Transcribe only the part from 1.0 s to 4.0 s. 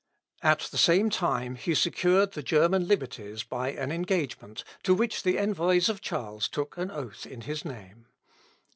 time he secured the German liberties by an